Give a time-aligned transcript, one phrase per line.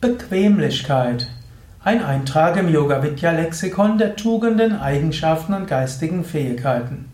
[0.00, 1.26] Bequemlichkeit.
[1.82, 7.10] Ein Eintrag im Yoga Vidya Lexikon der Tugenden, Eigenschaften und geistigen Fähigkeiten.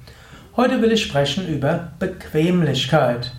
[0.55, 3.33] Heute will ich sprechen über Bequemlichkeit.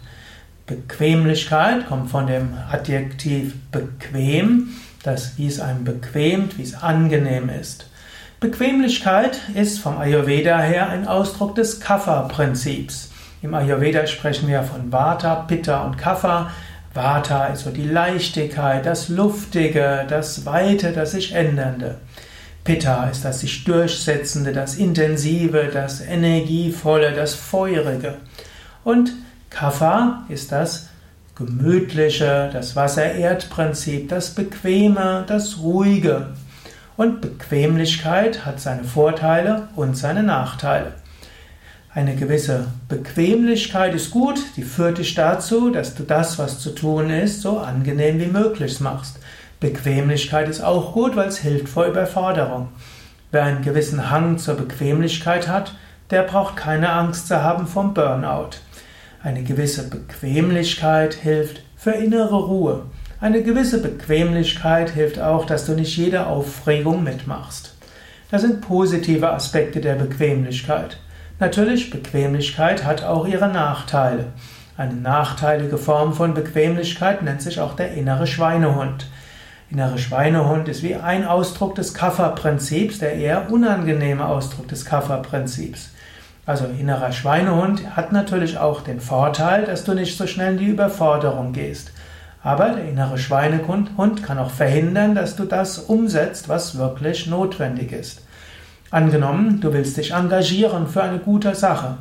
[0.66, 4.70] Bequemlichkeit kommt von dem Adjektiv bequem,
[5.04, 7.88] das wie es einem bequemt, wie es angenehm ist.
[8.40, 13.12] Bequemlichkeit ist vom Ayurveda her ein Ausdruck des Kapha-Prinzips.
[13.44, 16.50] Im Ayurveda sprechen wir von Vata, Pitta und Kapha.
[16.96, 21.96] Vata ist so die Leichtigkeit, das Luftige, das Weite, das sich Ändernde.
[22.64, 28.16] Pitta ist das sich Durchsetzende, das Intensive, das Energievolle, das Feurige.
[28.86, 29.12] Und
[29.50, 30.88] Kapha ist das
[31.36, 36.30] Gemütliche, das Wasser-Erd-Prinzip, das Bequeme, das Ruhige.
[36.96, 40.94] Und Bequemlichkeit hat seine Vorteile und seine Nachteile.
[41.96, 47.10] Eine gewisse Bequemlichkeit ist gut, die führt dich dazu, dass du das, was zu tun
[47.10, 49.18] ist, so angenehm wie möglich machst.
[49.62, 52.68] Bequemlichkeit ist auch gut, weil es hilft vor Überforderung.
[53.32, 55.74] Wer einen gewissen Hang zur Bequemlichkeit hat,
[56.10, 58.58] der braucht keine Angst zu haben vom Burnout.
[59.24, 62.82] Eine gewisse Bequemlichkeit hilft für innere Ruhe.
[63.22, 67.74] Eine gewisse Bequemlichkeit hilft auch, dass du nicht jede Aufregung mitmachst.
[68.32, 70.98] Das sind positive Aspekte der Bequemlichkeit.
[71.38, 74.28] Natürlich, Bequemlichkeit hat auch ihre Nachteile.
[74.78, 79.08] Eine nachteilige Form von Bequemlichkeit nennt sich auch der innere Schweinehund.
[79.70, 85.90] Innere Schweinehund ist wie ein Ausdruck des Kafferprinzips, der eher unangenehme Ausdruck des Kafferprinzips.
[86.46, 90.68] Also innerer Schweinehund hat natürlich auch den Vorteil, dass du nicht so schnell in die
[90.68, 91.92] Überforderung gehst.
[92.44, 98.25] Aber der innere Schweinehund kann auch verhindern, dass du das umsetzt, was wirklich notwendig ist.
[98.96, 101.98] Angenommen, du willst dich engagieren für eine gute Sache.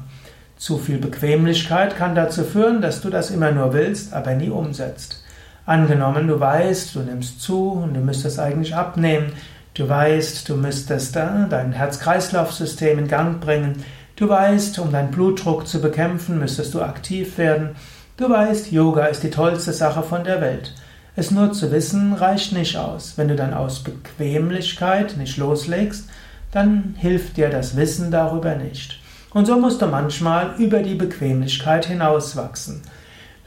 [0.56, 5.24] Zu viel Bequemlichkeit kann dazu führen, dass du das immer nur willst, aber nie umsetzt.
[5.66, 9.32] Angenommen, du weißt, du nimmst zu und du müsstest eigentlich abnehmen.
[9.74, 13.82] Du weißt, du müsstest dein Herz-Kreislauf-System in Gang bringen.
[14.14, 17.70] Du weißt, um deinen Blutdruck zu bekämpfen, müsstest du aktiv werden.
[18.16, 20.72] Du weißt, Yoga ist die tollste Sache von der Welt.
[21.16, 23.14] Es nur zu wissen reicht nicht aus.
[23.16, 26.08] Wenn du dann aus Bequemlichkeit nicht loslegst,
[26.54, 29.00] dann hilft dir das Wissen darüber nicht.
[29.32, 32.82] Und so musst du manchmal über die Bequemlichkeit hinauswachsen.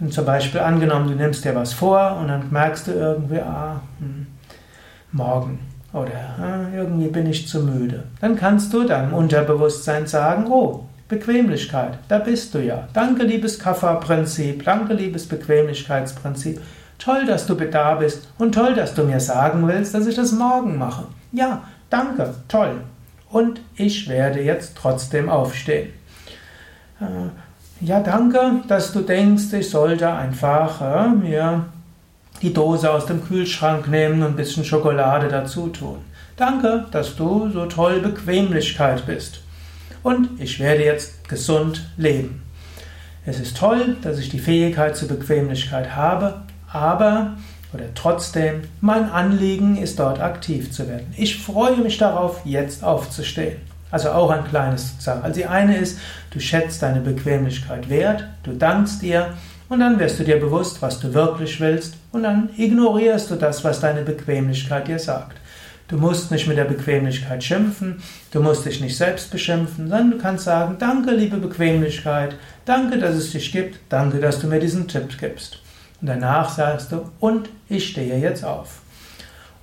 [0.01, 3.81] Und zum Beispiel angenommen, du nimmst dir was vor und dann merkst du irgendwie, ah,
[3.99, 4.27] hm,
[5.13, 5.59] morgen
[5.93, 8.03] oder ah, irgendwie bin ich zu müde.
[8.19, 12.89] Dann kannst du deinem Unterbewusstsein sagen, oh, Bequemlichkeit, da bist du ja.
[12.91, 16.59] Danke, liebes Kafferprinzip, danke, liebes Bequemlichkeitsprinzip.
[16.99, 20.33] Toll, dass du da bist und toll, dass du mir sagen willst, dass ich das
[20.33, 21.05] morgen mache.
[21.31, 22.81] Ja, danke, toll
[23.29, 25.93] und ich werde jetzt trotzdem aufstehen.
[26.99, 31.65] Äh, ja, danke, dass du denkst, ich sollte einfach äh, mir
[32.41, 35.97] die Dose aus dem Kühlschrank nehmen und ein bisschen Schokolade dazu tun.
[36.35, 39.41] Danke, dass du so toll Bequemlichkeit bist.
[40.03, 42.43] Und ich werde jetzt gesund leben.
[43.25, 47.33] Es ist toll, dass ich die Fähigkeit zur Bequemlichkeit habe, aber
[47.73, 51.13] oder trotzdem, mein Anliegen ist dort aktiv zu werden.
[51.17, 53.57] Ich freue mich darauf, jetzt aufzustehen.
[53.89, 55.23] Also auch ein kleines Sache.
[55.23, 55.99] Also die eine ist,
[56.31, 59.33] du schätzt deine Bequemlichkeit wert, du dankst ihr
[59.69, 63.63] und dann wirst du dir bewusst, was du wirklich willst und dann ignorierst du das,
[63.63, 65.37] was deine Bequemlichkeit dir sagt.
[65.87, 68.01] Du musst nicht mit der Bequemlichkeit schimpfen,
[68.31, 72.35] du musst dich nicht selbst beschimpfen, sondern du kannst sagen, danke liebe Bequemlichkeit,
[72.65, 75.59] danke, dass es dich gibt, danke, dass du mir diesen Tipp gibst.
[76.01, 78.81] Und danach sagst du, und ich stehe jetzt auf.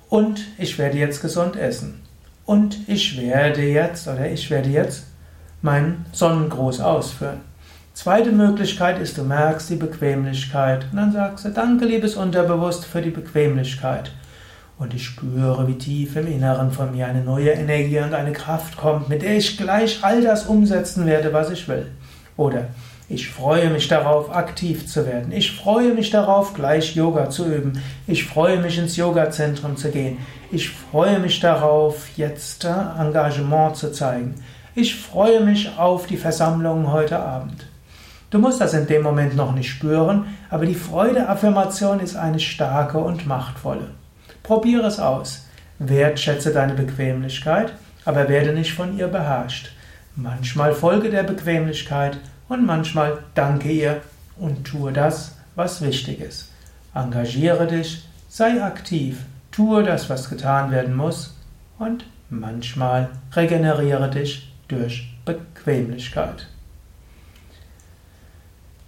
[0.09, 2.01] Und ich werde jetzt gesund essen.
[2.45, 5.05] Und ich werde jetzt oder ich werde jetzt
[5.61, 7.41] meinen Sonnengruß ausführen.
[7.93, 13.01] Zweite Möglichkeit ist, du merkst die Bequemlichkeit und dann sagst du, danke liebes Unterbewusst für
[13.01, 14.11] die Bequemlichkeit.
[14.77, 18.75] Und ich spüre, wie tief im Inneren von mir eine neue Energie und eine Kraft
[18.75, 21.87] kommt, mit der ich gleich all das umsetzen werde, was ich will.
[22.35, 22.67] Oder
[23.07, 25.31] ich freue mich darauf, aktiv zu werden.
[25.31, 27.81] Ich freue mich darauf, gleich Yoga zu üben.
[28.07, 30.17] Ich freue mich, ins Yoga-Zentrum zu gehen.
[30.51, 32.69] Ich freue mich darauf, jetzt äh,
[32.99, 34.35] Engagement zu zeigen.
[34.73, 37.67] Ich freue mich auf die Versammlung heute Abend.
[38.31, 42.97] Du musst das in dem Moment noch nicht spüren, aber die Freude-Affirmation ist eine starke
[42.97, 43.91] und machtvolle.
[44.41, 45.45] Probiere es aus.
[45.77, 49.71] Wertschätze deine Bequemlichkeit, aber werde nicht von ihr beherrscht.
[50.15, 54.01] Manchmal folge der Bequemlichkeit und manchmal danke ihr
[54.37, 56.51] und tue das, was wichtig ist.
[56.93, 61.35] Engagiere dich, sei aktiv, tue das, was getan werden muss
[61.77, 66.47] und manchmal regeneriere dich durch Bequemlichkeit.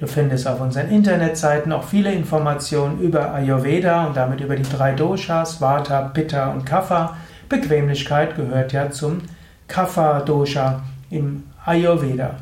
[0.00, 4.92] Du findest auf unseren Internetseiten auch viele Informationen über Ayurveda und damit über die drei
[4.92, 7.16] Doshas, Vata, Pitta und Kapha.
[7.48, 9.22] Bequemlichkeit gehört ja zum
[9.66, 12.36] Kapha-Dosha im Ayurveda.